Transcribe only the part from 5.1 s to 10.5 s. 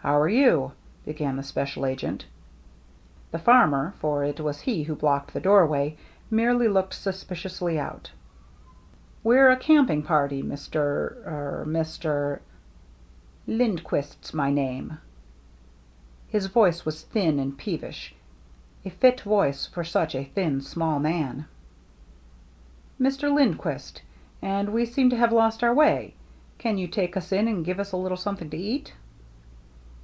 the doorway, merely looked suspiciously out." We're a camping party,